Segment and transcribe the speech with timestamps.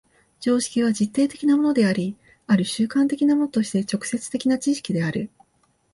[0.39, 2.17] 常識は実定的なものであり、
[2.47, 5.29] 或る慣習的なものとして直接的な知識である。